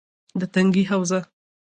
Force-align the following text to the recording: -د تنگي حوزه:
-د 0.39 0.41
تنگي 0.53 0.83
حوزه: 0.89 1.19